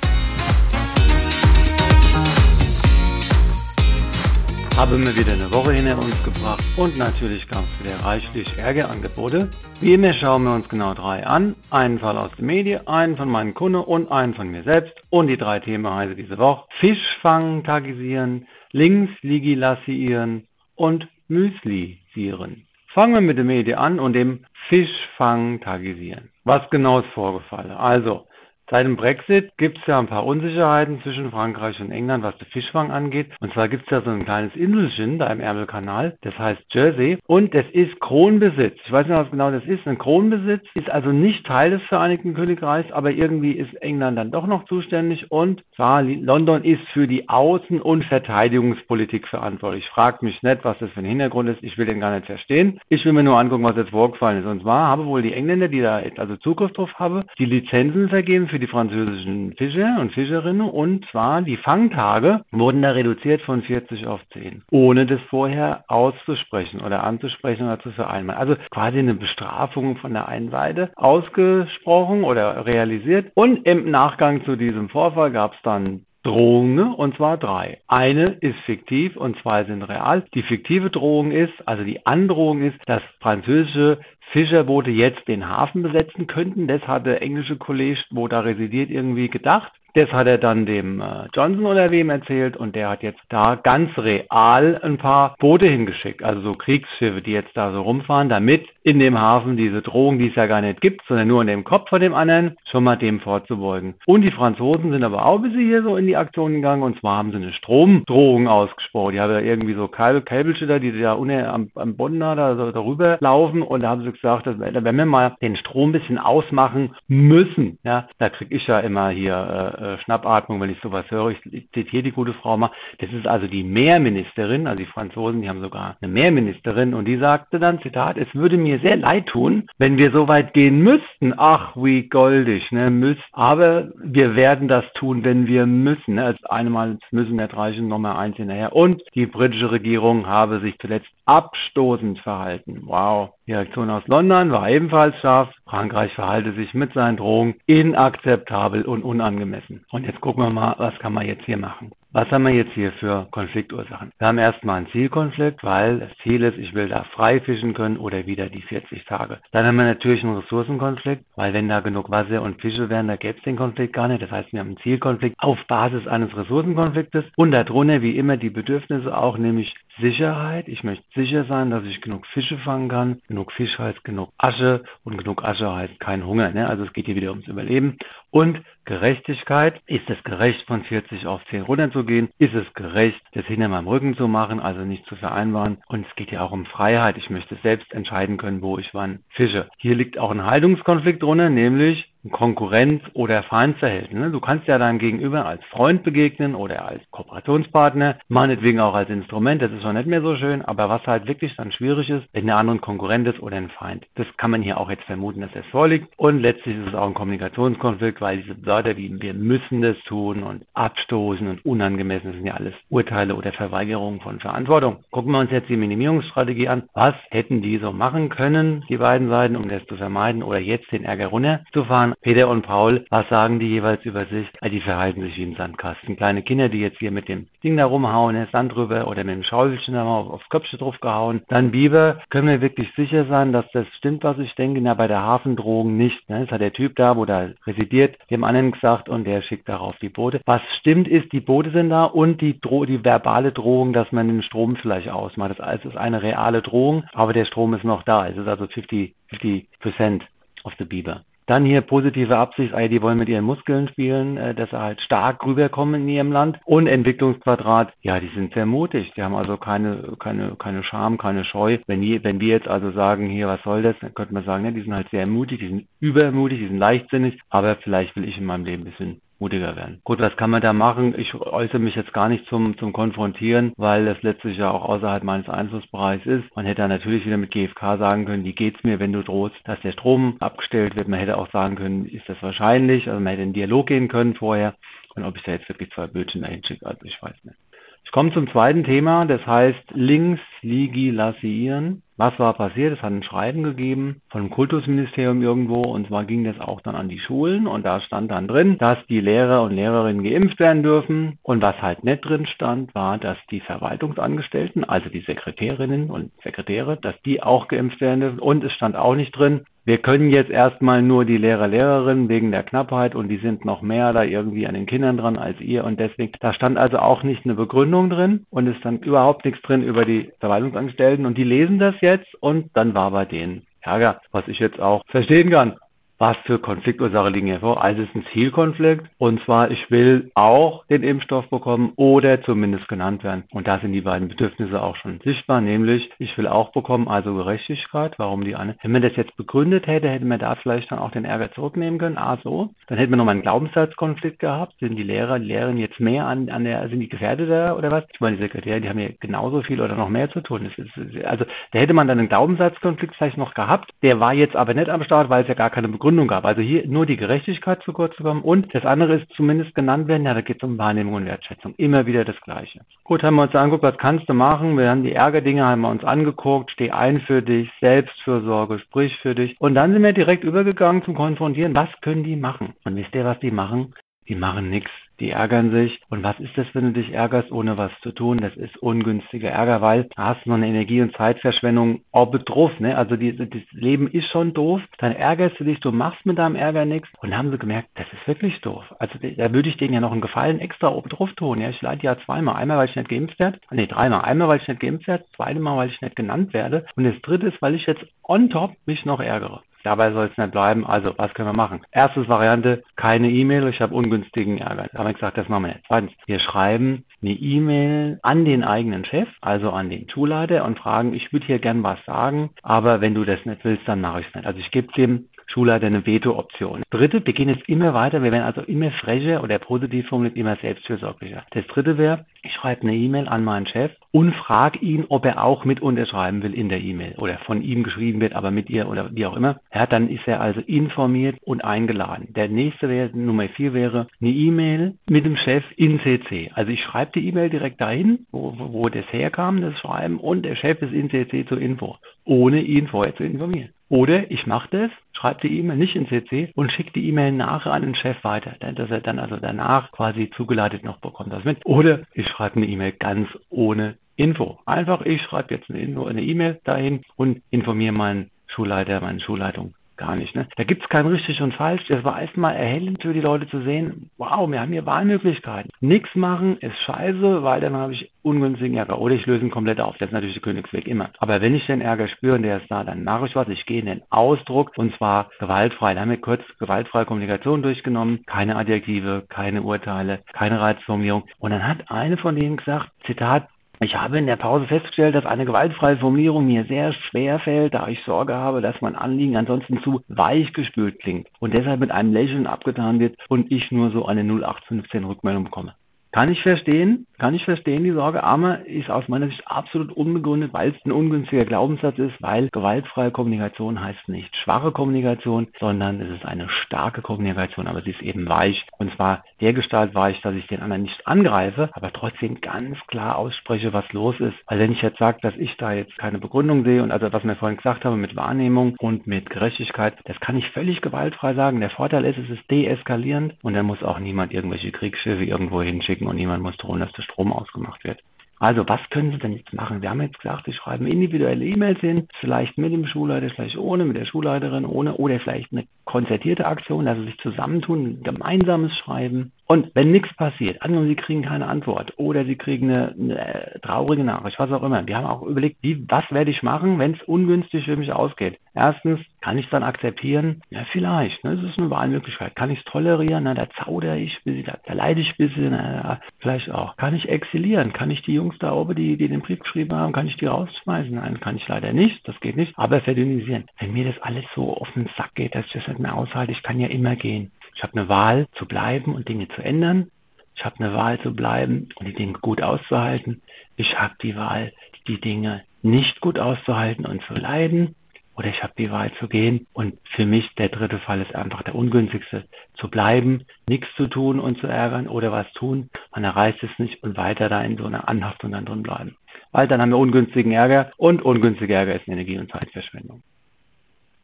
Habe 4.78 4.98
mir 4.98 5.16
wieder 5.16 5.32
eine 5.32 5.50
Woche 5.52 5.72
hinter 5.72 5.98
uns 5.98 6.22
gebracht 6.26 6.62
und 6.76 6.98
natürlich 6.98 7.48
gab 7.48 7.64
es 7.64 7.82
wieder 7.82 8.06
reichlich 8.06 8.46
Ärgerangebote. 8.58 9.50
Wie 9.80 9.94
immer 9.94 10.12
schauen 10.12 10.44
wir 10.44 10.54
uns 10.54 10.68
genau 10.68 10.94
drei 10.94 11.26
an. 11.26 11.56
Einen 11.72 11.98
Fall 11.98 12.18
aus 12.18 12.36
der 12.36 12.44
Medien, 12.44 12.86
einen 12.86 13.16
von 13.16 13.30
meinen 13.30 13.54
Kunden 13.54 13.80
und 13.80 14.12
einen 14.12 14.34
von 14.34 14.50
mir 14.50 14.64
selbst. 14.64 14.94
Und 15.10 15.28
die 15.28 15.38
drei 15.38 15.62
Themen 15.62 15.90
heißen 15.90 16.18
diese 16.18 16.38
Woche 16.38 16.68
Fischfang 16.82 17.64
tagisieren, 17.64 18.48
links 18.74 19.14
ligilassieren 19.22 20.48
und 20.76 21.08
Müslisieren. 21.30 22.68
Fangen 22.94 23.14
wir 23.14 23.22
mit 23.22 23.38
der 23.38 23.46
Medien 23.46 23.78
an 23.78 24.02
und 24.02 24.12
dem 24.12 24.46
Fischfang 24.68 25.62
tagisieren. 25.62 26.32
Was 26.44 26.70
genau 26.70 27.00
ist 27.00 27.10
vorgefallen? 27.14 27.72
Also, 27.72 28.28
Seit 28.70 28.86
dem 28.86 28.96
Brexit 28.96 29.52
gibt 29.58 29.78
es 29.78 29.86
ja 29.86 30.00
ein 30.00 30.08
paar 30.08 30.26
Unsicherheiten 30.26 31.00
zwischen 31.04 31.30
Frankreich 31.30 31.80
und 31.80 31.92
England, 31.92 32.24
was 32.24 32.36
den 32.40 32.48
Fischfang 32.48 32.90
angeht. 32.90 33.28
Und 33.40 33.54
zwar 33.54 33.68
gibt 33.68 33.84
es 33.84 33.92
ja 33.92 34.02
so 34.02 34.10
ein 34.10 34.26
kleines 34.26 34.56
Inselchen 34.56 35.20
da 35.20 35.28
im 35.28 35.40
Ärmelkanal, 35.40 36.18
das 36.22 36.36
heißt 36.40 36.64
Jersey. 36.72 37.20
Und 37.28 37.54
das 37.54 37.66
ist 37.74 38.00
Kronbesitz. 38.00 38.80
Ich 38.84 38.92
weiß 38.92 39.06
nicht, 39.06 39.16
was 39.16 39.30
genau 39.30 39.52
das 39.52 39.64
ist. 39.66 39.88
Ein 39.88 40.00
Kronbesitz 40.00 40.66
ist 40.76 40.90
also 40.90 41.12
nicht 41.12 41.46
Teil 41.46 41.72
des 41.72 41.84
Vereinigten 41.84 42.34
Königreichs, 42.34 42.92
aber 42.92 43.12
irgendwie 43.12 43.52
ist 43.52 43.72
England 43.84 44.18
dann 44.18 44.32
doch 44.32 44.48
noch 44.48 44.66
zuständig. 44.66 45.32
Und 45.32 45.62
zwar 45.76 46.02
London 46.02 46.64
ist 46.64 46.82
für 46.92 47.08
die 47.08 47.30
Außen- 47.30 47.82
und 47.82 48.04
Verteidigungspolitik 48.06 49.28
verantwortlich. 49.28 49.88
Fragt 49.90 50.24
mich 50.24 50.42
nicht, 50.42 50.66
was 50.66 50.80
das 50.80 50.90
für 50.90 51.02
ein 51.02 51.06
Hintergrund 51.06 51.50
ist. 51.50 51.62
Ich 51.62 51.78
will 51.78 51.86
den 51.86 52.00
gar 52.00 52.16
nicht 52.16 52.26
verstehen. 52.26 52.80
Ich 52.90 53.06
will 53.06 53.14
mir 53.14 53.24
nur 53.24 53.38
angucken, 53.38 53.64
was 53.64 53.78
jetzt 53.78 53.92
vorgefallen 53.92 54.40
ist. 54.40 54.48
Und 54.48 54.64
zwar 54.64 54.88
haben 54.88 55.06
wohl 55.06 55.22
die 55.22 55.34
Engländer, 55.34 55.68
die 55.68 55.82
da 55.82 56.02
also 56.18 56.36
Zugriff 56.38 56.74
drauf 56.74 56.92
haben, 56.96 57.26
die 57.38 57.46
Lizenzen 57.46 58.10
vergeben 58.10 58.48
für 58.48 58.55
die 58.60 58.68
französischen 58.68 59.54
Fischer 59.54 59.98
und 60.00 60.14
Fischerinnen 60.14 60.70
und 60.70 61.06
zwar 61.12 61.42
die 61.42 61.58
Fangtage 61.58 62.42
wurden 62.52 62.82
da 62.82 62.92
reduziert 62.92 63.42
von 63.42 63.62
40 63.62 64.08
auf 64.08 64.22
10, 64.34 64.64
ohne 64.72 65.06
das 65.06 65.22
vorher 65.30 65.84
auszusprechen 65.88 66.82
oder 66.82 67.04
anzusprechen 67.04 67.66
oder 67.66 67.80
zu 67.80 67.92
vereinbaren. 67.92 68.40
Also 68.40 68.56
quasi 68.72 69.00
eine 69.00 69.14
Bestrafung 69.14 69.98
von 69.98 70.14
der 70.14 70.28
einen 70.28 70.50
Seite 70.50 70.92
ausgesprochen 70.96 72.24
oder 72.24 72.66
realisiert 72.66 73.32
und 73.36 73.66
im 73.66 73.90
Nachgang 73.92 74.44
zu 74.46 74.56
diesem 74.56 74.90
Vorfall 74.90 75.32
gab 75.32 75.54
es 75.54 75.60
dann 75.64 76.06
Drohungen, 76.26 76.94
und 76.94 77.16
zwar 77.16 77.38
drei. 77.38 77.78
Eine 77.88 78.38
ist 78.42 78.58
fiktiv 78.66 79.16
und 79.16 79.38
zwei 79.42 79.64
sind 79.66 79.84
real. 79.84 80.24
Die 80.34 80.42
fiktive 80.42 80.90
Drohung 80.90 81.32
ist, 81.32 81.54
also 81.68 81.84
die 81.84 82.06
Androhung 82.06 82.64
ist, 82.64 82.78
dass 82.88 83.04
französische 83.20 84.00
Fischerboote 84.32 84.90
jetzt 84.90 85.28
den 85.28 85.48
Hafen 85.48 85.84
besetzen 85.84 86.26
könnten. 86.26 86.68
Das 86.68 86.82
hat 86.88 87.06
der 87.06 87.22
englische 87.22 87.58
Kollege, 87.58 88.00
wo 88.10 88.28
da 88.28 88.40
residiert, 88.40 88.90
irgendwie 88.90 89.30
gedacht. 89.30 89.72
Das 89.94 90.12
hat 90.12 90.26
er 90.28 90.40
dann 90.40 90.66
dem 90.66 91.00
äh, 91.00 91.28
Johnson 91.34 91.68
oder 91.68 91.92
wem 91.92 92.10
erzählt 92.10 92.58
und 92.58 92.76
der 92.76 92.90
hat 92.90 93.04
jetzt 93.04 93.22
da 93.30 93.56
ganz 93.56 93.96
real 93.98 94.80
ein 94.84 94.98
paar 94.98 95.36
Boote 95.40 95.68
hingeschickt, 95.68 96.22
also 96.22 96.42
so 96.42 96.56
Kriegsschiffe, 96.56 97.22
die 97.22 97.32
jetzt 97.32 97.56
da 97.56 97.72
so 97.72 97.82
rumfahren, 97.82 98.28
damit 98.28 98.68
in 98.86 99.00
dem 99.00 99.20
Hafen 99.20 99.58
diese 99.58 99.82
Drohung, 99.82 100.20
die 100.20 100.28
es 100.28 100.36
ja 100.36 100.46
gar 100.46 100.62
nicht 100.62 100.80
gibt, 100.80 101.02
sondern 101.08 101.28
nur 101.28 101.42
in 101.42 101.48
dem 101.48 101.64
Kopf 101.64 101.90
von 101.90 102.00
dem 102.00 102.14
anderen, 102.14 102.56
schon 102.70 102.84
mal 102.84 102.96
dem 102.96 103.20
vorzubeugen. 103.20 103.96
Und 104.06 104.22
die 104.22 104.32
Franzosen 104.32 104.92
sind 104.92 105.04
aber 105.04 105.26
auch 105.26 105.38
ein 105.38 105.42
bisschen 105.42 105.66
hier 105.66 105.82
so 105.82 105.98
in 105.98 106.06
die 106.06 106.16
Aktion 106.16 106.54
gegangen 106.54 106.84
und 106.84 107.00
zwar 107.00 107.18
haben 107.18 107.32
sie 107.32 107.38
eine 107.38 107.52
Stromdrohung 107.54 108.48
ausgesprochen. 108.48 109.14
Die 109.14 109.20
haben 109.20 109.32
ja 109.32 109.40
irgendwie 109.40 109.74
so 109.74 109.88
Kabelschilder, 109.88 110.76
da, 110.76 110.80
die 110.80 111.02
da 111.02 111.14
unten 111.14 111.44
am, 111.46 111.70
am 111.74 111.98
Boden 111.98 112.20
da, 112.20 112.36
da 112.36 112.54
darüber 112.72 113.18
laufen 113.22 113.64
und 113.64 113.82
da 113.82 113.90
haben 113.90 114.04
sie 114.04 114.12
gesagt, 114.12 114.46
dass, 114.46 114.60
wenn 114.60 114.98
wir 114.98 115.06
mal 115.06 115.36
den 115.42 115.58
Strom 115.58 115.90
ein 115.90 115.94
bisschen 115.94 116.20
ausmachen 116.20 116.96
müssen, 117.08 117.80
ja, 117.84 118.08
da 118.20 118.30
krieg 118.30 118.50
ich 118.52 118.68
ja 118.68 118.80
immer 118.82 119.10
hier 119.10 119.98
äh, 119.98 120.04
Schnappatmung, 120.04 120.62
wenn 120.62 120.70
ich 120.70 120.80
sowas 120.82 121.10
höre. 121.10 121.32
Ich 121.32 121.72
zitiere 121.72 122.04
die 122.04 122.12
gute 122.12 122.34
Frau 122.34 122.56
mal. 122.56 122.70
Das 123.00 123.12
ist 123.12 123.26
also 123.26 123.48
die 123.48 123.64
Mehrministerin, 123.64 124.68
also 124.68 124.78
die 124.78 124.90
Franzosen, 124.92 125.42
die 125.42 125.50
haben 125.50 125.62
sogar 125.62 125.98
eine 126.00 126.12
Mehrministerin 126.12 126.94
und 126.94 127.06
die 127.06 127.18
sagte 127.18 127.60
dann, 127.60 127.82
Zitat, 127.82 128.18
es 128.18 128.28
würde 128.36 128.58
mir 128.58 128.75
mir 128.76 128.80
sehr 128.82 128.98
leid 128.98 129.28
tun, 129.28 129.68
wenn 129.78 129.98
wir 129.98 130.12
so 130.12 130.28
weit 130.28 130.54
gehen 130.54 130.80
müssten. 130.82 131.34
Ach, 131.38 131.76
wie 131.76 132.08
goldig, 132.10 132.72
ne, 132.72 132.90
müsst. 132.90 133.22
Aber 133.32 133.90
wir 134.02 134.36
werden 134.36 134.68
das 134.68 134.86
tun, 134.94 135.24
wenn 135.24 135.48
wir 135.48 135.66
müssen. 135.66 136.16
Ne? 136.16 136.26
Als 136.26 136.44
einmal 136.46 136.98
müssen 137.12 137.38
wir 137.38 137.46
reichen, 137.46 137.88
nochmal 137.88 138.18
eins 138.18 138.38
hinterher. 138.38 138.76
Und 138.76 139.02
die 139.14 139.26
britische 139.26 139.72
Regierung 139.72 140.28
habe 140.28 140.60
sich 140.60 140.78
zuletzt 140.80 141.08
abstoßend 141.26 142.20
verhalten. 142.20 142.84
Wow. 142.86 143.32
Die 143.48 143.54
Reaktion 143.54 143.90
aus 143.90 144.08
London 144.08 144.52
war 144.52 144.70
ebenfalls 144.70 145.16
scharf. 145.22 145.50
Frankreich 145.66 146.14
verhalte 146.14 146.54
sich 146.54 146.74
mit 146.74 146.94
seinen 146.94 147.18
Drohungen 147.18 147.56
inakzeptabel 147.68 148.84
und 148.84 149.04
unangemessen. 149.04 149.86
Und 149.92 150.06
jetzt 150.06 150.22
gucken 150.22 150.44
wir 150.44 150.50
mal, 150.50 150.76
was 150.78 150.98
kann 151.00 151.14
man 151.14 151.26
jetzt 151.26 151.46
hier 151.46 151.58
machen. 151.58 151.92
Was 152.16 152.32
haben 152.32 152.44
wir 152.44 152.54
jetzt 152.54 152.72
hier 152.72 152.94
für 152.94 153.28
Konfliktursachen? 153.32 154.14
Wir 154.18 154.28
haben 154.28 154.38
erstmal 154.38 154.78
einen 154.78 154.88
Zielkonflikt, 154.94 155.62
weil 155.66 156.00
das 156.00 156.18
Ziel 156.24 156.44
ist, 156.44 156.58
ich 156.58 156.74
will 156.74 156.88
da 156.88 157.04
frei 157.14 157.42
fischen 157.42 157.74
können 157.74 157.98
oder 157.98 158.26
wieder 158.26 158.48
die 158.48 158.62
40 158.62 159.04
Tage. 159.04 159.40
Dann 159.52 159.66
haben 159.66 159.76
wir 159.76 159.84
natürlich 159.84 160.24
einen 160.24 160.38
Ressourcenkonflikt, 160.38 161.26
weil 161.36 161.52
wenn 161.52 161.68
da 161.68 161.82
genug 161.82 162.10
Wasser 162.10 162.42
und 162.42 162.62
Fische 162.62 162.88
wären, 162.88 163.10
da 163.10 163.18
gäbe 163.18 163.38
es 163.38 163.44
den 163.44 163.58
Konflikt 163.58 163.92
gar 163.92 164.08
nicht. 164.08 164.22
Das 164.22 164.32
heißt, 164.32 164.54
wir 164.54 164.62
haben 164.62 164.68
einen 164.68 164.78
Zielkonflikt 164.78 165.36
auf 165.40 165.60
Basis 165.68 166.08
eines 166.08 166.34
Ressourcenkonfliktes 166.38 167.26
und 167.36 167.52
darunter 167.52 168.02
wie 168.02 168.18
immer 168.18 168.38
die 168.38 168.50
Bedürfnisse 168.50 169.14
auch, 169.18 169.38
nämlich 169.38 169.76
Sicherheit. 170.00 170.68
Ich 170.68 170.84
möchte 170.84 171.06
sicher 171.16 171.46
sein, 171.46 171.70
dass 171.70 171.84
ich 171.86 172.02
genug 172.02 172.26
Fische 172.28 172.58
fangen 172.60 172.90
kann. 172.90 173.22
Genug 173.28 173.52
Fisch 173.54 173.78
heißt 173.78 174.04
genug 174.04 174.30
Asche 174.38 174.84
und 175.04 175.18
genug 175.18 175.44
Asche 175.44 175.74
heißt 175.74 176.00
kein 176.00 176.26
Hunger. 176.26 176.52
Ne? 176.52 176.68
Also 176.68 176.84
es 176.84 176.94
geht 176.94 177.06
hier 177.06 177.16
wieder 177.16 177.32
ums 177.32 177.48
Überleben. 177.48 177.98
Und 178.32 178.62
Gerechtigkeit. 178.86 179.82
Ist 179.88 180.10
es 180.10 180.24
gerecht, 180.24 180.62
von 180.68 180.84
40 180.84 181.26
auf 181.26 181.42
10 181.50 181.64
runterzugehen? 181.64 182.30
Ist 182.38 182.54
es 182.54 182.72
gerecht, 182.74 183.20
das 183.34 183.46
hinter 183.46 183.68
meinem 183.68 183.88
Rücken 183.88 184.16
zu 184.16 184.28
machen, 184.28 184.60
also 184.60 184.82
nicht 184.82 185.06
zu 185.08 185.16
vereinbaren? 185.16 185.78
Und 185.88 186.06
es 186.08 186.16
geht 186.16 186.32
ja 186.32 186.42
auch 186.42 186.52
um 186.52 186.66
Freiheit. 186.66 187.18
Ich 187.18 187.30
möchte 187.30 187.56
selbst 187.64 187.92
entscheiden 187.94 188.38
können, 188.38 188.62
wo 188.62 188.78
ich 188.78 188.94
wann 188.94 189.20
fische. 189.30 189.68
Hier 189.78 189.96
liegt 189.96 190.18
auch 190.18 190.32
ein 190.32 190.46
Haltungskonflikt 190.46 191.24
drunter, 191.24 191.50
nämlich 191.50 192.06
Konkurrenz 192.32 193.02
oder 193.14 193.44
Feindverhältnis. 193.44 194.20
Ne? 194.20 194.32
Du 194.32 194.40
kannst 194.40 194.68
ja 194.68 194.78
deinem 194.78 195.00
Gegenüber 195.00 195.46
als 195.46 195.64
Freund 195.66 196.04
begegnen 196.04 196.56
oder 196.56 196.86
als 196.86 197.02
Kooperationspartner, 197.12 198.18
meinetwegen 198.28 198.80
auch 198.80 198.94
als 198.94 199.10
Instrument, 199.10 199.62
das 199.62 199.72
ist 199.72 199.82
schon 199.82 199.96
nicht 199.96 200.08
mehr 200.08 200.22
so 200.22 200.36
schön, 200.36 200.62
aber 200.64 200.90
was 200.90 201.06
halt 201.06 201.28
wirklich 201.28 201.56
dann 201.56 201.72
schwierig 201.72 202.10
ist, 202.10 202.26
wenn 202.34 202.46
der 202.46 202.58
andere 202.58 202.78
ein 202.78 202.82
Konkurrent 202.82 203.28
ist 203.28 203.42
oder 203.42 203.58
ein 203.58 203.70
Feind. 203.70 204.06
Das 204.16 204.28
kann 204.38 204.52
man 204.52 204.62
hier 204.62 204.80
auch 204.80 204.90
jetzt 204.90 205.04
vermuten, 205.04 205.42
dass 205.42 205.52
das 205.54 205.66
vorliegt. 205.68 206.08
Und 206.18 206.40
letztlich 206.40 206.78
ist 206.78 206.88
es 206.88 206.96
auch 206.96 207.08
ein 207.08 207.14
Kommunikationskonflikt, 207.14 208.22
weil 208.22 208.42
diese 208.42 208.66
Wörter 208.66 208.98
wie 208.98 209.22
wir 209.22 209.34
müssen 209.34 209.82
das 209.82 209.98
tun 210.06 210.44
und 210.44 210.64
abstoßen 210.74 211.48
und 211.48 211.66
unangemessen 211.66 212.34
sind 212.34 212.46
ja 212.46 212.54
alles 212.56 212.74
Urteile 212.90 213.36
oder 213.36 213.52
Verweigerungen 213.52 214.22
von 214.22 214.40
Verantwortung. 214.40 215.04
Gucken 215.12 215.32
wir 215.32 215.40
uns 215.40 215.52
jetzt 215.52 215.70
die 215.70 215.78
Minimierungsstrategie 215.78 216.68
an. 216.68 216.84
Was 216.94 217.16
hätten 217.30 217.62
die 217.62 217.78
so 217.78 217.92
machen 217.92 218.30
können, 218.30 218.84
die 218.90 218.98
beiden 218.98 219.30
Seiten, 219.30 219.56
um 219.56 219.70
das 219.70 219.86
zu 219.86 219.96
vermeiden 219.96 220.44
oder 220.44 220.60
jetzt 220.60 220.92
den 220.92 221.04
Ärger 221.04 221.28
runterzufahren? 221.28 222.15
Peter 222.22 222.48
und 222.48 222.64
Paul, 222.64 223.06
was 223.10 223.28
sagen 223.30 223.60
die 223.60 223.68
jeweils 223.68 224.04
über 224.06 224.26
sich? 224.26 224.48
Die 224.72 224.82
verhalten 224.82 225.22
sich 225.22 225.38
wie 225.38 225.44
im 225.44 225.56
Sandkasten. 225.56 226.16
Kleine 226.16 226.42
Kinder, 226.42 226.70
die 226.70 226.80
jetzt 226.80 227.00
hier 227.00 227.12
mit 227.12 227.28
dem 227.28 227.48
Ding 227.64 227.78
da 227.78 227.86
rumhauen, 227.86 228.36
Sand 228.52 228.74
drüber 228.74 229.08
oder 229.08 229.24
mit 229.24 229.36
dem 229.36 229.44
Schaufelchen 229.44 229.94
da 229.94 230.04
mal 230.04 230.22
aufs 230.22 230.48
Köpfchen 230.50 230.80
drauf 230.80 231.00
gehauen. 231.02 231.42
Dann 231.50 231.72
Biber, 231.72 232.22
können 232.30 232.48
wir 232.48 232.62
wirklich 232.62 232.90
sicher 232.96 233.26
sein, 233.26 233.52
dass 233.52 233.70
das 233.74 233.86
stimmt, 233.98 234.24
was 234.24 234.40
ich 234.40 234.54
denke? 234.56 234.82
Na, 234.82 234.94
bei 234.94 235.08
der 235.08 235.22
Hafendrohung 235.22 235.98
nicht. 235.98 236.30
Ne? 236.30 236.42
Das 236.42 236.52
hat 236.52 236.62
der 236.62 236.74
Typ 236.74 236.96
da, 236.96 237.18
wo 237.18 237.26
da 237.26 237.50
residiert, 237.66 238.18
dem 238.30 238.44
anderen 238.44 238.72
gesagt 238.72 239.10
und 239.10 239.26
der 239.26 239.42
schickt 239.42 239.68
darauf 239.68 239.96
die 240.00 240.10
Boote. 240.10 240.42
Was 240.46 240.62
stimmt 240.80 241.08
ist, 241.08 241.32
die 241.32 241.42
Boote 241.42 241.72
sind 241.72 241.90
da 241.90 242.06
und 242.06 242.42
die, 242.42 242.60
Dro 242.60 242.86
die 242.86 243.04
verbale 243.04 243.52
Drohung, 243.52 243.94
dass 243.94 244.12
man 244.12 244.28
den 244.28 244.44
Strom 244.44 244.76
vielleicht 244.78 245.10
ausmacht. 245.10 245.60
Das 245.60 245.86
ist 245.86 245.98
eine 245.98 246.22
reale 246.22 246.62
Drohung, 246.62 247.04
aber 247.14 247.34
der 247.34 247.46
Strom 247.46 247.74
ist 247.74 247.84
noch 247.84 248.04
da. 248.04 248.28
Es 248.28 248.38
ist 248.38 248.48
also 248.48 248.68
50, 248.68 249.14
50 249.30 249.68
Prozent 249.80 250.24
of 250.64 250.74
the 250.80 250.86
Biber. 250.86 251.22
Dann 251.48 251.66
hier 251.66 251.82
positive 251.82 252.36
Absicht, 252.36 252.74
ah, 252.74 252.88
die 252.88 253.02
wollen 253.02 253.18
mit 253.18 253.30
ihren 253.30 253.46
Muskeln 253.46 253.88
spielen, 253.90 254.38
äh, 254.38 254.56
dass 254.56 254.70
sie 254.70 254.80
halt 254.80 255.02
stark 255.02 255.46
rüberkommen 255.46 256.02
in 256.02 256.10
ihrem 256.10 256.32
Land. 256.32 256.58
Und 256.66 256.88
Entwicklungsquadrat, 256.88 257.94
ja, 258.02 258.20
die 258.20 258.32
sind 258.36 258.54
sehr 258.54 258.66
mutig. 258.66 259.12
Die 259.16 259.22
haben 259.22 259.36
also 259.36 259.58
keine, 259.58 260.16
keine, 260.20 260.56
keine 260.56 260.84
Scham, 260.84 261.18
keine 261.18 261.46
Scheu. 261.46 261.78
Wenn 261.88 262.02
die, 262.02 262.24
wenn 262.24 262.40
wir 262.40 262.50
jetzt 262.50 262.68
also 262.68 262.92
sagen, 262.92 263.30
hier, 263.30 263.48
was 263.48 263.62
soll 263.64 263.84
das, 263.84 263.96
dann 264.02 264.14
könnte 264.14 264.34
man 264.34 264.44
sagen, 264.44 264.64
ne, 264.64 264.74
die 264.74 264.82
sind 264.82 264.94
halt 264.94 265.10
sehr 265.10 265.28
mutig, 265.28 265.60
die 265.60 265.68
sind 265.68 265.88
übermutig, 266.00 266.60
die 266.60 266.68
sind 266.68 266.80
leichtsinnig, 266.80 267.40
aber 267.50 267.76
vielleicht 267.78 268.16
will 268.16 268.28
ich 268.28 268.38
in 268.38 268.46
meinem 268.46 268.66
Leben 268.66 268.84
ein 268.84 268.92
bisschen 268.92 269.22
mutiger 269.40 269.76
werden. 269.76 270.02
Gut, 270.04 270.20
was 270.20 270.36
kann 270.38 270.50
man 270.50 270.62
da 270.62 270.74
machen? 270.74 271.14
Ich 271.18 271.34
äußere 271.34 271.80
mich 271.80 271.96
jetzt 271.96 272.14
gar 272.14 272.30
nicht 272.30 272.46
zum, 272.48 272.78
zum 272.78 272.94
Konfrontieren, 272.94 273.74
weil 273.78 274.06
das 274.06 274.22
letztlich 274.22 274.58
ja 274.58 274.72
auch 274.72 274.84
außerhalb 274.84 275.24
meines 275.24 275.50
Einflussbereichs 275.50 276.26
ist. 276.26 276.56
Man 276.56 276.66
hätte 276.66 276.82
da 276.82 276.88
natürlich 276.88 277.26
wieder 277.26 277.38
mit 277.38 277.52
GfK 277.52 277.98
sagen 277.98 278.26
können, 278.26 278.46
wie 278.46 278.54
geht's 278.54 278.84
mir, 278.84 279.00
wenn 279.00 279.14
du 279.14 279.24
drohst, 279.24 279.56
dass 279.66 279.80
der 279.82 279.92
Strom 279.92 280.38
abgestellt 280.40 280.96
wird. 280.96 281.08
Man 281.08 281.20
hätte 281.20 281.38
auch 281.38 281.52
sagen 281.52 281.76
können, 281.76 282.06
ist 282.06 282.28
das 282.28 282.42
wahrscheinlich? 282.42 283.08
Also 283.08 283.20
man 283.20 283.32
hätte 283.32 283.44
in 283.44 283.54
Dialog 283.54 283.88
gehen 283.88 284.08
können 284.08 284.36
vorher. 284.36 284.76
Und 285.16 285.24
ob 285.24 285.38
ich 285.38 285.44
da 285.44 285.54
jetzt 285.54 285.70
wirklich 285.70 285.92
zwei 285.92 286.08
Bildchen 286.08 286.42
dahin 286.42 286.64
schicke, 286.64 286.86
also 286.86 287.00
ich 287.04 287.22
weiß 287.22 287.36
nicht. 287.44 287.58
Ich 288.04 288.12
komme 288.12 288.32
zum 288.34 288.50
zweiten 288.52 288.84
Thema, 288.84 289.26
das 289.26 289.46
heißt 289.46 289.92
links 289.94 290.42
ligilasieren. 290.66 292.02
Was 292.18 292.38
war 292.40 292.54
passiert? 292.54 292.94
Es 292.94 293.02
hat 293.02 293.12
ein 293.12 293.24
Schreiben 293.24 293.64
gegeben 293.64 294.22
von 294.30 294.44
dem 294.44 294.50
Kultusministerium 294.50 295.42
irgendwo 295.42 295.82
und 295.82 296.08
zwar 296.08 296.26
ging 296.26 296.44
das 296.44 296.60
auch 296.60 296.82
dann 296.82 296.96
an 296.96 297.10
die 297.10 297.20
Schulen 297.20 297.68
und 297.68 297.86
da 297.86 298.02
stand 298.02 298.32
dann 298.32 298.48
drin, 298.48 298.78
dass 298.78 298.98
die 299.08 299.20
Lehrer 299.20 299.64
und 299.64 299.74
Lehrerinnen 299.74 300.24
geimpft 300.24 300.60
werden 300.60 300.82
dürfen 300.82 301.38
und 301.44 301.62
was 301.62 301.82
halt 301.82 302.04
nicht 302.04 302.26
drin 302.26 302.48
stand, 302.48 302.96
war, 302.96 303.18
dass 303.18 303.38
die 303.52 303.60
Verwaltungsangestellten, 303.60 304.84
also 304.86 305.10
die 305.10 305.22
Sekretärinnen 305.22 306.10
und 306.10 306.32
Sekretäre, 306.42 306.98
dass 307.02 307.16
die 307.24 307.44
auch 307.44 307.68
geimpft 307.68 308.02
werden 308.02 308.22
dürfen 308.22 308.40
und 308.40 308.64
es 308.64 308.72
stand 308.74 308.96
auch 308.96 309.16
nicht 309.16 309.38
drin, 309.38 309.66
wir 309.86 310.00
können 310.00 310.32
jetzt 310.32 310.50
erstmal 310.50 311.04
nur 311.04 311.26
die 311.26 311.38
Lehrer, 311.38 311.68
Lehrerinnen 311.68 312.28
wegen 312.28 312.52
der 312.52 312.64
Knappheit 312.64 313.14
und 313.14 313.28
die 313.28 313.38
sind 313.38 313.66
noch 313.66 313.84
mehr 313.84 314.14
da 314.14 314.24
irgendwie 314.24 314.66
an 314.66 314.74
den 314.74 314.88
Kindern 314.88 315.18
dran 315.18 315.38
als 315.38 315.62
ihr 315.62 315.84
und 315.84 316.00
deswegen, 316.00 316.32
da 316.40 316.54
stand 316.54 316.78
also 316.78 316.98
auch 316.98 317.22
nicht 317.22 317.46
eine 317.46 317.54
Begründung 317.54 318.10
drin 318.10 318.46
und 318.50 318.68
es 318.68 318.78
stand 318.78 319.06
überhaupt 319.06 319.46
nichts 319.46 319.62
drin 319.62 319.84
über 319.84 320.04
die 320.04 320.32
Verwaltungsangestellten 320.40 321.26
und 321.26 321.38
die 321.38 321.44
lesen 321.44 321.78
das 321.78 321.96
jetzt 322.02 322.34
und 322.42 322.72
dann 322.74 322.96
war 322.96 323.12
bei 323.12 323.26
denen 323.26 323.68
Ärger, 323.82 324.22
was 324.32 324.48
ich 324.48 324.58
jetzt 324.58 324.80
auch 324.80 325.04
verstehen 325.08 325.52
kann 325.52 325.76
was 326.18 326.38
für 326.46 326.60
Konfliktursache 326.60 327.30
liegen 327.30 327.48
hier 327.48 327.60
vor? 327.60 327.84
Also 327.84 328.02
es 328.02 328.10
ist 328.10 328.16
ein 328.16 328.26
Zielkonflikt 328.34 329.06
und 329.18 329.44
zwar 329.44 329.70
ich 329.72 329.92
will 329.92 330.32
auch 330.34 330.86
den 330.86 331.04
Impfstoff 331.04 331.50
bekommen 331.50 331.92
oder 331.98 332.42
zumindest 332.44 332.88
genannt 332.88 333.24
werden. 333.24 333.44
Und 333.52 333.68
da 333.68 333.80
sind 333.80 333.92
die 333.92 334.02
beiden 334.02 334.30
Bedürfnisse 334.30 334.82
auch 334.82 334.96
schon 334.98 335.20
sichtbar, 335.24 335.62
nämlich 335.62 336.10
ich 336.20 336.38
will 336.38 336.48
auch 336.48 336.72
bekommen, 336.72 337.08
also 337.08 337.36
Gerechtigkeit. 337.36 338.14
Warum 338.18 338.44
die 338.46 338.56
eine? 338.56 338.78
Wenn 338.82 338.92
man 338.92 339.02
das 339.02 339.16
jetzt 339.16 339.36
begründet 339.36 339.88
hätte, 339.88 340.10
hätte 340.10 340.26
man 340.26 340.40
da 340.40 340.56
vielleicht 340.56 340.92
dann 340.92 341.00
auch 341.00 341.12
den 341.12 341.26
Ärger 341.26 341.52
zurücknehmen 341.52 342.00
können. 342.00 342.18
Ah 342.18 342.38
so, 342.44 342.70
dann 342.88 342.98
hätten 342.98 343.12
wir 343.12 343.18
nochmal 343.18 343.34
einen 343.34 343.42
Glaubenssatzkonflikt 343.42 344.40
gehabt. 344.40 344.74
Sind 344.80 344.96
die 344.96 345.04
Lehrer, 345.04 345.40
die 345.40 345.48
Lehrerinnen 345.48 345.80
jetzt 345.80 346.00
mehr 346.00 346.26
an, 346.28 346.50
an 346.50 346.64
der, 346.64 346.88
sind 346.88 347.02
die 347.02 347.10
gefährdeter 347.10 347.78
oder 347.78 347.92
was? 347.92 348.06
Ich 348.14 348.22
meine, 348.22 348.38
die 348.38 348.44
Sekretäre, 348.44 348.80
die 348.80 348.90
haben 348.90 349.00
ja 349.00 349.10
genauso 349.20 349.62
viel 349.64 349.82
oder 349.82 349.96
noch 349.96 350.10
mehr 350.10 350.30
zu 350.30 350.42
tun. 350.42 350.66
Ist, 350.66 351.26
also 351.26 351.46
da 351.72 351.80
hätte 351.80 351.94
man 351.94 352.08
dann 352.08 352.20
einen 352.20 352.30
Glaubenssatzkonflikt 352.30 353.16
vielleicht 353.16 353.38
noch 353.38 353.54
gehabt. 353.54 353.92
Der 354.02 354.20
war 354.20 354.34
jetzt 354.34 354.56
aber 354.56 354.74
nicht 354.74 354.90
am 354.90 355.04
Start, 355.04 355.30
weil 355.30 355.42
es 355.42 355.48
ja 355.50 355.56
gar 355.56 355.70
keine 355.70 355.90
Begründung 355.90 356.05
Begründung 356.06 356.28
gab. 356.28 356.46
Also 356.46 356.62
hier 356.62 356.88
nur 356.88 357.08
die 357.08 357.18
Gerechtigkeit 357.18 357.82
zu 357.82 357.92
kurz 357.92 358.16
zu 358.16 358.22
kommen 358.22 358.44
und 358.44 358.72
das 358.76 358.86
andere 358.86 359.16
ist 359.16 359.34
zumindest 359.34 359.74
genannt 359.74 360.08
werden, 360.08 360.24
ja, 360.24 360.36
da 360.36 360.42
geht 360.42 360.58
es 360.58 360.64
um 360.64 360.78
Wahrnehmung 360.78 361.16
und 361.16 361.26
Wertschätzung. 361.26 361.74
Immer 361.78 362.06
wieder 362.06 362.24
das 362.24 362.40
Gleiche. 362.42 362.82
Gut, 363.04 363.24
haben 363.24 363.34
wir 363.34 363.42
uns 363.42 363.56
angeguckt, 363.56 363.82
was 363.82 363.98
kannst 363.98 364.30
du 364.30 364.36
machen? 364.36 364.78
Wir 364.78 364.92
haben 364.92 365.02
die 365.02 365.14
Ärgerdinge, 365.14 365.66
haben 365.66 365.82
wir 365.82 365.90
uns 365.90 366.04
angeguckt, 366.04 366.70
steh 366.70 366.92
ein 366.92 367.22
für 367.22 367.42
dich, 367.42 367.72
Selbstfürsorge, 367.82 368.78
sprich 368.78 369.18
für 369.24 369.34
dich. 369.34 369.56
Und 369.58 369.74
dann 369.74 369.94
sind 369.94 370.04
wir 370.04 370.14
direkt 370.14 370.44
übergegangen 370.44 371.04
zum 371.04 371.16
Konfrontieren. 371.16 371.74
Was 371.74 371.90
können 372.02 372.24
die 372.24 372.36
machen? 372.36 372.76
Und 372.84 372.96
wisst 372.98 373.16
ihr, 373.16 373.26
was 373.26 373.40
die 373.40 373.50
machen? 373.50 373.96
Die 374.28 374.36
machen 374.36 374.70
nichts 374.70 374.92
die 375.20 375.32
ärgern 375.32 375.72
sich. 375.72 376.00
Und 376.10 376.24
was 376.24 376.40
ist 376.40 376.58
das, 376.58 376.68
wenn 376.74 376.94
du 376.94 377.02
dich 377.02 377.12
ärgerst, 377.12 377.52
ohne 377.52 377.78
was 377.78 377.92
zu 378.02 378.12
tun? 378.12 378.40
Das 378.40 378.56
ist 378.56 378.78
ungünstiger 378.78 379.50
Ärger, 379.50 379.82
weil 379.82 380.08
da 380.16 380.30
hast 380.30 380.46
du 380.46 380.50
noch 380.50 380.58
eine 380.58 380.68
Energie- 380.68 381.02
und 381.02 381.16
Zeitverschwendung 381.16 382.02
drauf, 382.12 382.72
ne? 382.80 382.98
Also 382.98 383.16
die, 383.16 383.36
das 383.36 383.50
Leben 383.72 384.08
ist 384.08 384.30
schon 384.32 384.54
doof. 384.54 384.82
Dann 384.98 385.14
ärgerst 385.14 385.60
du 385.60 385.64
dich, 385.64 385.80
du 385.80 385.92
machst 385.92 386.26
mit 386.26 386.38
deinem 386.38 386.56
Ärger 386.56 386.86
nichts. 386.86 387.10
Und 387.22 387.32
dann 387.32 387.40
haben 387.40 387.52
sie 387.52 387.58
gemerkt, 387.58 387.90
das 387.96 388.06
ist 388.12 388.28
wirklich 388.28 388.60
doof. 388.62 388.84
Also 389.00 389.14
da 389.20 389.54
würde 389.54 389.70
ich 389.70 389.78
denen 389.78 389.94
ja 389.94 390.00
noch 390.00 390.12
einen 390.12 390.22
Gefallen 390.22 390.60
extra 390.60 390.90
oben 390.90 391.10
tun. 391.10 391.62
Ja, 391.62 391.70
ich 391.70 391.82
leide 391.82 392.04
ja 392.04 392.18
zweimal. 392.26 392.56
Einmal, 392.56 392.78
weil 392.78 392.90
ich 392.90 392.96
nicht 392.96 393.10
geimpft 393.10 393.40
werde. 393.40 393.60
Nee, 393.72 393.88
dreimal. 393.88 394.22
Einmal, 394.22 394.48
weil 394.48 394.60
ich 394.62 394.68
nicht 394.68 394.80
geimpft 394.80 395.08
werde. 395.08 395.26
Zweimal, 395.36 395.78
weil 395.78 395.90
ich 395.90 396.02
nicht 396.02 396.16
genannt 396.16 396.54
werde. 396.54 396.86
Und 396.96 397.04
das 397.04 397.20
dritte 397.22 397.48
ist, 397.48 397.62
weil 397.62 397.76
ich 397.76 397.86
jetzt 397.86 398.06
on 398.24 398.50
top 398.50 398.72
mich 398.86 399.06
noch 399.06 399.20
ärgere. 399.20 399.62
Dabei 399.86 400.12
soll 400.12 400.30
es 400.32 400.38
nicht 400.38 400.52
bleiben. 400.52 400.86
Also, 400.86 401.14
was 401.18 401.34
können 401.36 401.48
wir 401.48 401.54
machen? 401.54 401.82
Erstes 401.92 402.28
Variante, 402.28 402.84
keine 402.96 403.30
E-Mail. 403.30 403.68
Ich 403.68 403.80
habe 403.82 403.94
ungünstigen 403.94 404.58
Ärger. 404.58 404.88
Da 404.92 405.00
haben 405.00 405.08
wir 405.08 405.14
gesagt, 405.14 405.38
das 405.38 405.48
machen 405.48 405.66
wir 405.66 405.74
nicht. 405.74 405.86
Zweitens, 405.88 406.12
wir 406.26 406.40
schreiben 406.40 407.06
eine 407.22 407.34
E-Mail 407.34 408.20
an 408.24 408.46
den 408.46 408.64
eigenen 408.64 409.06
Chef, 409.06 409.28
also 409.42 409.70
an 409.70 409.92
den 409.92 410.10
Schulleiter 410.10 410.66
und 410.66 410.80
fragen, 410.80 411.14
ich 411.14 411.32
würde 411.32 411.46
hier 411.46 411.60
gern 411.60 411.84
was 411.84 412.04
sagen, 412.06 412.50
aber 412.64 413.00
wenn 413.02 413.14
du 413.14 413.26
das 413.26 413.46
nicht 413.46 413.64
willst, 413.64 413.88
dann 413.88 414.02
mache 414.02 414.22
ich 414.22 414.28
es 414.28 414.36
nicht. 414.36 414.48
Also 414.48 414.60
ich 414.60 414.72
gebe 414.72 414.92
dem 414.94 415.28
Schulleiter 415.48 415.88
eine 415.88 416.06
Veto-Option. 416.06 416.84
Dritte, 416.90 417.26
wir 417.26 417.34
gehen 417.34 417.50
jetzt 417.50 417.68
immer 417.70 417.94
weiter, 417.94 418.24
wir 418.24 418.32
werden 418.32 418.44
also 418.44 418.62
immer 418.62 418.92
frecher 418.92 419.44
oder 419.44 419.60
positiv 419.60 420.08
formuliert, 420.08 420.36
immer 420.36 420.56
selbstfürsorglicher. 420.58 421.44
Das 421.52 421.66
dritte 421.68 421.98
wäre, 421.98 422.26
ich 422.44 422.54
schreibe 422.54 422.84
eine 422.84 422.96
E-Mail 422.96 423.28
an 423.28 423.44
meinen 423.44 423.68
Chef 423.68 423.92
und 424.12 424.34
frage 424.36 424.80
ihn, 424.80 425.06
ob 425.10 425.26
er 425.26 425.44
auch 425.44 425.66
mit 425.66 425.82
unterschreiben 425.82 426.44
will 426.44 426.54
in 426.54 426.70
der 426.70 426.82
E-Mail 426.82 427.16
oder 427.18 427.38
von 427.46 427.62
ihm 427.62 427.84
geschrieben 427.84 428.22
wird, 428.22 428.34
aber 428.34 428.52
mit 428.52 428.70
ihr 428.70 428.88
oder 428.88 429.16
wie 429.16 429.26
auch 429.26 429.36
immer. 429.36 429.60
Ja, 429.74 429.86
dann 429.86 430.10
ist 430.10 430.28
er 430.28 430.42
also 430.42 430.62
informiert 430.62 431.38
und 431.44 431.64
eingeladen. 431.64 432.34
Der 432.36 432.48
nächste 432.48 432.90
wäre, 432.90 433.10
Nummer 433.18 433.48
vier 433.50 433.74
wäre, 433.74 434.08
eine 434.22 434.32
E-Mail 434.32 434.96
mit 435.08 435.26
dem 435.26 435.38
Chef 435.38 435.64
in 435.76 436.00
CC. 436.00 436.52
Also 436.54 436.72
ich 436.72 436.82
schreibe 436.84 437.12
die 437.16 437.28
E-Mail 437.28 437.50
direkt 437.50 437.82
dahin, 437.82 438.26
wo, 438.32 438.54
wo 438.58 438.90
das 438.90 439.06
herkam, 439.12 439.62
das 439.62 439.78
Schreiben, 439.80 440.18
und 440.18 440.44
der 440.44 440.56
Chef 440.56 440.82
ist 440.82 440.94
in 440.94 441.10
CC 441.10 441.46
zur 441.46 441.60
Info, 441.60 441.98
ohne 442.24 442.62
ihn 442.62 442.88
vorher 442.88 443.16
zu 443.16 443.24
informieren. 443.24 443.70
Oder 443.90 444.32
ich 444.32 444.48
mache 444.48 444.70
das, 444.72 444.92
schreibe 445.16 445.48
die 445.48 445.60
E-Mail 445.60 445.78
nicht 445.78 445.96
in 445.96 446.08
CC 446.08 446.52
und 446.56 446.72
schicke 446.72 446.92
die 446.94 447.08
E-Mail 447.08 447.32
nachher 447.32 447.74
an 447.74 447.82
den 447.82 447.96
Chef 447.96 448.24
weiter, 448.24 448.56
dass 448.60 448.92
er 448.92 449.02
dann 449.02 449.20
also 449.20 449.38
danach 449.38 449.92
quasi 449.92 450.30
zugeleitet 450.36 450.84
noch 450.84 450.98
bekommt 450.98 451.32
das 451.34 451.44
mit. 451.44 451.66
Oder 451.66 452.02
ich 452.14 452.28
schreibe 452.28 452.58
eine 452.58 452.68
E-Mail 452.68 452.94
ganz 452.94 453.28
ohne 453.50 453.98
Info. 454.16 454.60
Einfach, 454.66 455.02
ich 455.02 455.22
schreibe 455.24 455.56
jetzt 455.56 455.70
eine 455.70 456.22
E-Mail 456.22 456.60
dahin 456.64 457.02
und 457.16 457.42
informiere 457.50 457.94
meinen 457.94 458.32
Schulleiter, 458.48 459.02
meine 459.02 459.20
Schulleitung 459.20 459.74
gar 459.98 460.16
nicht. 460.16 460.36
Ne? 460.36 460.48
Da 460.56 460.64
gibt 460.64 460.84
es 460.84 460.90
kein 460.90 461.08
richtig 461.08 461.42
und 461.42 461.54
falsch. 461.54 461.84
Das 461.88 462.04
war 462.04 462.22
erstmal 462.22 462.56
erhellend 462.56 463.02
für 463.02 463.14
die 463.14 463.22
Leute 463.22 463.48
zu 463.48 463.62
sehen, 463.62 464.10
wow, 464.18 464.50
wir 464.50 464.60
haben 464.60 464.72
hier 464.72 464.86
Wahlmöglichkeiten. 464.86 465.72
Nichts 465.82 466.14
machen 466.16 466.58
ist 466.58 466.78
scheiße, 466.86 467.44
weil 467.44 467.62
dann 467.62 467.76
habe 467.76 467.94
ich 467.94 468.12
ungünstigen 468.22 468.78
Ärger. 468.78 469.00
Oder 469.00 469.16
ich 469.16 469.26
löse 469.26 469.46
ihn 469.46 469.52
komplett 469.52 469.80
auf. 469.80 469.98
Das 469.98 470.10
ist 470.10 470.14
natürlich 470.14 470.36
der 470.36 470.44
Königsweg 470.44 470.88
immer. 470.88 471.10
Aber 471.20 471.42
wenn 471.42 471.56
ich 471.56 471.66
den 471.68 471.82
Ärger 471.82 472.08
spüre 472.08 472.36
und 472.36 472.44
der 472.44 472.58
ist 472.58 472.70
da, 472.70 472.84
dann 472.84 473.04
mache 473.04 473.28
ich 473.28 473.36
was. 473.36 473.48
Ich 473.50 473.66
gehe 473.66 473.80
in 473.80 473.86
den 473.86 474.02
Ausdruck 474.10 474.72
und 474.78 474.96
zwar 474.98 475.30
gewaltfrei. 475.40 475.94
Da 475.94 476.02
haben 476.02 476.10
wir 476.10 476.22
kurz 476.22 476.42
gewaltfreie 476.60 477.06
Kommunikation 477.06 477.62
durchgenommen. 477.62 478.24
Keine 478.26 478.56
Adjektive, 478.56 479.26
keine 479.30 479.62
Urteile, 479.62 480.20
keine 480.34 480.60
Reizformulierung. 480.60 481.24
Und 481.40 481.52
dann 481.52 481.68
hat 481.68 481.90
eine 481.90 482.18
von 482.18 482.36
denen 482.36 482.58
gesagt, 482.58 482.90
Zitat, 483.06 483.48
ich 483.80 483.96
habe 483.96 484.18
in 484.18 484.26
der 484.26 484.38
Pause 484.38 484.68
festgestellt, 484.68 485.16
dass 485.16 485.26
eine 485.26 485.46
gewaltfreie 485.46 485.98
Formulierung 485.98 486.46
mir 486.46 486.66
sehr 486.66 486.94
schwer 486.94 487.40
fällt, 487.40 487.74
da 487.74 487.88
ich 487.88 488.02
Sorge 488.06 488.34
habe, 488.34 488.62
dass 488.62 488.80
mein 488.82 488.96
Anliegen 488.96 489.36
ansonsten 489.36 489.82
zu 489.82 490.02
weich 490.08 490.54
gespült 490.54 491.00
klingt 491.00 491.28
und 491.40 491.54
deshalb 491.54 491.80
mit 491.80 491.92
einem 491.92 492.14
Lächeln 492.14 492.48
abgetan 492.48 493.00
wird 493.00 493.16
und 493.28 493.52
ich 493.52 493.72
nur 493.72 493.92
so 493.92 494.06
eine 494.06 494.24
0815 494.24 495.04
Rückmeldung 495.04 495.46
bekomme. 495.46 495.74
Kann 496.12 496.32
ich 496.32 496.42
verstehen, 496.42 497.08
kann 497.18 497.34
ich 497.34 497.46
verstehen, 497.46 497.84
die 497.84 497.92
Sorge, 497.92 498.24
aber 498.24 498.66
ist 498.66 498.90
aus 498.90 499.08
meiner 499.08 499.28
Sicht 499.28 499.42
absolut 499.46 499.92
unbegründet, 499.92 500.54
weil 500.54 500.72
es 500.72 500.86
ein 500.86 500.92
ungünstiger 500.92 501.46
Glaubenssatz 501.46 501.98
ist, 501.98 502.22
weil 502.22 502.50
gewaltfreie 502.50 503.12
Kommunikation 503.12 503.82
heißt 503.82 504.10
nicht 504.10 504.36
schwache 504.38 504.72
Kommunikation, 504.72 505.48
sondern 505.60 506.02
es 506.02 506.10
ist 506.10 506.26
eine 506.26 506.50
starke 506.66 507.02
Kommunikation, 507.02 507.68
aber 507.68 507.82
sie 507.82 507.92
ist 507.92 508.02
eben 508.02 508.28
weich. 508.28 508.62
Und 508.78 508.94
zwar 508.96 509.24
der 509.42 509.54
Gestalt 509.54 509.96
weich, 509.96 510.20
dass 510.22 510.36
ich 510.36 510.48
den 510.48 510.62
anderen 510.62 510.84
nicht 510.84 511.08
angreife, 511.08 511.70
aber 511.74 511.92
trotzdem 511.94 512.42
ganz 512.42 512.78
klar 512.88 513.18
ausspreche, 513.18 513.74
was 513.74 513.92
los 513.94 514.20
ist. 514.20 514.36
Weil 514.48 514.60
wenn 514.60 514.72
ich 514.72 514.82
jetzt 514.82 515.00
sage, 515.00 515.20
dass 515.22 515.36
ich 515.38 515.56
da 515.58 515.74
jetzt 515.74 515.98
keine 515.98 516.20
Begründung 516.20 516.64
sehe 516.64 516.84
und 516.84 516.92
also 516.92 517.12
was 517.12 517.24
wir 517.24 517.36
vorhin 517.36 517.58
gesagt 517.58 517.86
haben 517.86 518.02
mit 518.02 518.16
Wahrnehmung 518.16 518.76
und 518.80 519.08
mit 519.08 519.30
Gerechtigkeit, 519.30 519.96
das 520.06 520.20
kann 520.20 520.38
ich 520.38 520.48
völlig 520.50 520.82
gewaltfrei 520.82 521.34
sagen. 521.34 521.60
Der 521.60 521.70
Vorteil 521.70 522.06
ist, 522.06 522.18
es 522.18 522.30
ist 522.30 522.52
deeskalierend 522.52 523.36
und 523.42 523.54
dann 523.54 523.66
muss 523.66 523.84
auch 523.84 524.00
niemand 524.00 524.34
irgendwelche 524.34 524.72
Kriegsschiffe 524.72 525.24
irgendwo 525.24 525.62
hinschicken 525.62 526.08
und 526.08 526.16
niemand 526.16 526.44
muss 526.44 526.58
drohen, 526.58 526.80
dass 526.82 526.92
der 526.94 527.05
Strom 527.06 527.32
ausgemacht 527.32 527.84
wird. 527.84 528.00
Also, 528.40 528.68
was 528.68 528.82
können 528.90 529.12
Sie 529.12 529.18
denn 529.18 529.32
jetzt 529.32 529.54
machen? 529.54 529.82
Wir 529.82 529.90
haben 529.90 530.02
jetzt 530.02 530.20
gesagt, 530.20 530.46
Sie 530.46 530.54
schreiben 530.54 530.88
individuelle 530.88 531.46
E-Mails 531.46 531.80
hin, 531.80 532.08
vielleicht 532.20 532.58
mit 532.58 532.74
dem 532.74 532.86
Schulleiter, 532.86 533.30
vielleicht 533.30 533.58
ohne, 533.58 533.86
mit 533.86 533.96
der 533.96 534.06
Schulleiterin 534.06 534.66
ohne, 534.66 534.96
oder 534.96 535.20
vielleicht 535.22 535.54
eine 535.54 535.66
konzertierte 535.86 536.46
Aktion, 536.46 536.86
Sie 536.86 537.06
sich 537.06 537.18
zusammentun, 537.20 537.86
ein 537.86 538.04
gemeinsames 538.04 538.78
Schreiben. 538.78 539.32
Und 539.48 539.76
wenn 539.76 539.92
nichts 539.92 540.12
passiert, 540.16 540.62
angenommen, 540.64 540.88
Sie 540.88 540.96
kriegen 540.96 541.22
keine 541.22 541.48
Antwort 541.48 541.94
oder 541.98 542.26
Sie 542.26 542.36
kriegen 542.36 542.72
eine, 542.72 542.96
eine 542.98 543.60
traurige 543.62 544.04
Nachricht, 544.04 544.40
was 544.40 544.52
auch 544.52 544.64
immer. 544.64 544.86
Wir 544.88 544.98
haben 544.98 545.06
auch 545.06 545.22
überlegt, 545.22 545.58
wie, 545.62 545.86
was 545.88 546.04
werde 546.10 546.32
ich 546.32 546.42
machen, 546.42 546.80
wenn 546.80 546.94
es 546.94 547.04
ungünstig 547.04 547.66
für 547.66 547.76
mich 547.76 547.92
ausgeht. 547.92 548.40
Erstens, 548.56 549.00
kann 549.22 549.38
ich 549.38 549.46
es 549.46 549.52
dann 549.52 549.64
akzeptieren? 549.64 550.42
Ja, 550.50 550.66
vielleicht. 550.72 551.24
Ne? 551.24 551.36
Das 551.36 551.46
ist 551.52 551.60
eine 551.60 551.70
Wahlmöglichkeit. 551.70 552.36
Kann 552.36 552.50
ich 552.50 552.60
es 552.60 552.66
tolerieren? 552.66 553.26
Na, 553.26 553.36
da 553.36 553.48
zaudere 553.64 554.00
ich 554.00 554.16
ein 554.18 554.22
bisschen, 554.24 554.46
da, 554.46 554.58
da 554.66 554.74
leide 554.74 555.02
ich 555.02 555.10
ein 555.10 555.18
bisschen. 555.18 555.52
Na, 555.52 556.00
vielleicht 556.20 556.50
auch. 556.50 556.76
Kann 556.78 556.96
ich 556.96 557.08
exilieren? 557.08 557.74
Kann 557.74 557.92
ich 557.92 558.02
die 558.02 558.14
Jungs 558.14 558.38
da 558.40 558.52
oben, 558.52 558.76
die, 558.76 558.98
die 558.98 559.08
den 559.08 559.22
Brief 559.22 559.40
geschrieben 559.40 559.76
haben, 559.76 559.94
kann 559.94 560.08
ich 560.08 560.18
die 560.18 560.26
rausschmeißen? 560.26 560.96
Nein, 560.96 561.20
kann 561.20 561.38
ich 561.38 561.48
leider 561.48 561.72
nicht. 561.72 562.08
Das 562.08 562.20
geht 562.20 562.36
nicht. 562.36 562.54
Aber 562.58 562.82
verdünnisieren. 562.82 563.46
Wenn 563.60 563.74
mir 563.74 563.86
das 563.86 564.02
alles 564.02 564.26
so 564.34 564.58
auf 564.58 564.72
den 564.74 564.90
Sack 564.98 565.14
geht, 565.14 565.36
dass 565.36 565.46
ich 565.46 565.54
das 565.54 565.68
nicht 565.68 565.80
mehr 565.80 565.96
aushalte, 565.96 566.32
ich 566.32 566.42
kann 566.42 566.60
ja 566.60 566.68
immer 566.68 566.96
gehen. 566.96 567.32
Ich 567.56 567.64
habe 567.64 567.74
eine 567.74 567.90
Wahl 567.90 568.28
zu 568.38 568.46
bleiben 568.46 568.94
und 568.94 569.08
Dinge 569.08 569.28
zu 569.30 569.42
ändern. 569.42 569.90
Ich 570.36 570.44
habe 570.44 570.60
eine 570.60 570.74
Wahl 570.74 571.00
zu 571.00 571.16
bleiben 571.16 571.70
und 571.76 571.88
die 571.88 571.94
Dinge 571.94 572.14
gut 572.14 572.42
auszuhalten. 572.42 573.22
Ich 573.56 573.80
habe 573.80 573.94
die 574.02 574.16
Wahl, 574.16 574.52
die 574.88 575.00
Dinge 575.00 575.44
nicht 575.62 576.02
gut 576.02 576.20
auszuhalten 576.20 576.86
und 576.86 577.02
zu 577.04 577.14
leiden. 577.14 577.76
Oder 578.18 578.30
ich 578.30 578.44
habe 578.44 578.54
die 578.58 578.72
Wahl 578.72 578.92
zu 579.00 579.08
gehen. 579.08 579.48
Und 579.54 579.78
für 579.96 580.06
mich 580.06 580.26
der 580.36 580.50
dritte 580.50 580.80
Fall 580.80 581.02
ist 581.02 581.16
einfach 581.16 581.44
der 581.44 581.56
ungünstigste. 581.56 582.26
Zu 582.56 582.70
bleiben, 582.70 583.26
nichts 583.48 583.68
zu 583.76 583.88
tun 583.88 584.20
und 584.20 584.38
zu 584.40 584.48
ärgern 584.48 584.88
oder 584.88 585.12
was 585.12 585.32
tun. 585.34 585.70
Man 585.94 586.04
erreicht 586.04 586.42
es 586.44 586.60
nicht 586.60 586.82
und 586.84 586.98
weiter 586.98 587.30
da 587.30 587.42
in 587.42 587.58
so 587.58 587.66
einer 587.66 587.90
Anhaftung 587.90 588.32
dann 588.32 588.46
drin 588.46 588.64
bleiben. 588.64 588.96
Weil 589.32 589.48
dann 589.48 589.62
haben 589.62 589.72
wir 589.72 589.78
ungünstigen 589.78 590.32
Ärger 590.32 590.72
und 590.78 591.02
ungünstiger 591.02 591.56
Ärger 591.56 591.76
ist 591.76 591.88
Energie- 591.88 592.18
und 592.18 592.32
Zeitverschwendung. 592.32 593.02